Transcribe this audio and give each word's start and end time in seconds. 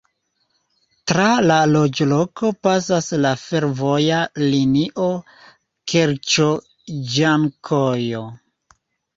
Tra 1.09 1.25
la 1.49 1.57
loĝloko 1.73 2.49
pasas 2.67 3.09
la 3.25 3.33
fervoja 3.43 4.23
linio 4.47 5.07
Kerĉo-Ĝankojo. 5.95 8.25